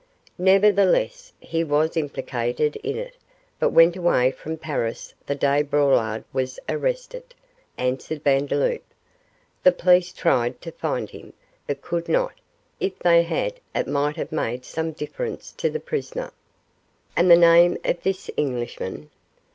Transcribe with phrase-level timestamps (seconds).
[0.39, 3.15] 'Nevertheless he was implicated in it,
[3.59, 7.35] but went away from Paris the day Braulard was arrested,'
[7.77, 8.81] answered Vandeloup.
[9.61, 11.33] 'The police tried to find him,
[11.67, 12.33] but could not;
[12.79, 16.31] if they had, it might have made some difference to the prisoner.'
[17.15, 19.11] 'And the name of this Englishman?